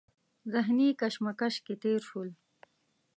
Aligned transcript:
ذهني 0.53 0.89
کشمکش 1.01 1.55
کې 1.65 1.73
تېر 1.81 1.99
شول. 2.09 2.29